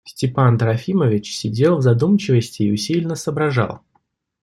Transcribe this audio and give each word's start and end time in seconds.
Степан 0.03 0.57
Трофимович 0.57 1.37
сидел 1.37 1.77
в 1.77 1.83
задумчивости 1.83 2.63
и 2.63 2.71
усиленно 2.71 3.13
соображал. 3.15 3.83